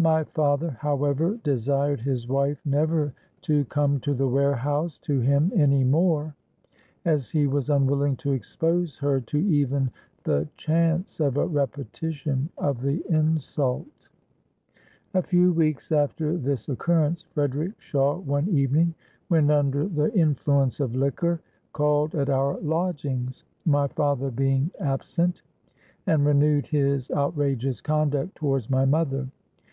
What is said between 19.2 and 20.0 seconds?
when under